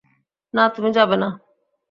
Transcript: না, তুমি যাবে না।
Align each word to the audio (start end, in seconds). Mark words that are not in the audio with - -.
না, 0.53 0.63
তুমি 0.69 0.89
যাবে 0.91 1.15
না। 1.17 1.29